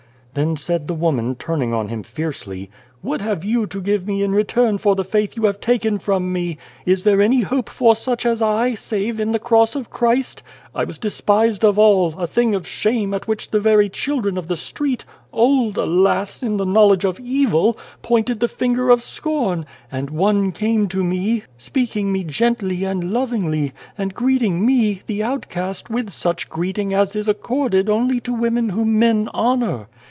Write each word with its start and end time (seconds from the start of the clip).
Then 0.33 0.55
said 0.55 0.87
the 0.87 0.93
woman, 0.93 1.35
turning 1.35 1.73
on 1.73 1.89
him 1.89 2.03
fiercely:" 2.03 2.69
What 3.01 3.19
have 3.19 3.43
you 3.43 3.67
to 3.67 3.81
give 3.81 4.07
me 4.07 4.23
in 4.23 4.31
return 4.31 4.77
for 4.77 4.95
the 4.95 5.03
faith 5.03 5.35
you 5.35 5.43
have 5.43 5.59
taken 5.59 5.99
from 5.99 6.31
me? 6.31 6.57
Is 6.85 7.03
there 7.03 7.19
any 7.21 7.41
hope 7.41 7.67
for 7.67 7.97
such 7.97 8.25
as 8.25 8.41
I, 8.41 8.73
save 8.73 9.19
in 9.19 9.33
the 9.33 9.39
Cross 9.39 9.75
of 9.75 9.89
Christ? 9.89 10.41
I 10.73 10.85
was 10.85 10.97
despised 10.97 11.65
of 11.65 11.77
all, 11.77 12.17
a 12.17 12.27
thing 12.27 12.55
of 12.55 12.65
shame 12.65 13.13
at 13.13 13.27
which 13.27 13.51
the 13.51 13.59
very 13.59 13.89
children 13.89 14.37
of 14.37 14.47
the 14.47 14.55
street 14.55 15.03
old, 15.33 15.77
alas! 15.77 16.41
in 16.41 16.55
the 16.55 16.63
knowledge 16.65 17.03
of 17.03 17.17
201 17.17 17.17
The 17.19 17.27
Child, 17.27 17.51
the 17.51 17.57
Wise 17.57 17.73
Man 17.73 17.75
evil 17.75 17.77
pointed 18.07 18.39
the 18.39 18.47
finger 18.47 18.89
of 18.89 19.03
scorn; 19.03 19.65
and 19.91 20.09
ONE 20.11 20.53
came 20.53 20.87
to 20.87 21.03
me, 21.03 21.43
speaking 21.57 22.09
me 22.09 22.23
gently 22.23 22.85
and 22.85 23.11
lovingly, 23.11 23.73
and 23.97 24.13
greeting 24.13 24.65
me, 24.65 25.01
the 25.07 25.23
outcast, 25.23 25.89
with 25.89 26.09
such 26.09 26.47
greeting 26.49 26.93
as 26.93 27.17
is 27.17 27.27
accorded 27.27 27.89
only 27.89 28.21
to 28.21 28.31
women 28.33 28.69
whom 28.69 28.97
men 28.97 29.27
honour. 29.33 29.89